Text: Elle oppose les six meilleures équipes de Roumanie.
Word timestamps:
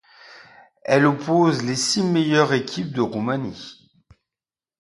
Elle 0.83 1.05
oppose 1.05 1.61
les 1.61 1.75
six 1.75 2.01
meilleures 2.01 2.53
équipes 2.53 2.91
de 2.91 3.01
Roumanie. 3.01 3.87